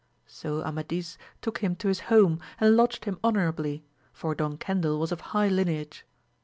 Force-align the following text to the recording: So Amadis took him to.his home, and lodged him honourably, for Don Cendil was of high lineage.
So 0.25 0.63
Amadis 0.63 1.19
took 1.43 1.59
him 1.59 1.75
to.his 1.75 1.99
home, 2.09 2.39
and 2.59 2.75
lodged 2.75 3.05
him 3.05 3.19
honourably, 3.23 3.85
for 4.11 4.33
Don 4.33 4.57
Cendil 4.57 4.97
was 4.97 5.11
of 5.11 5.21
high 5.21 5.47
lineage. 5.47 6.07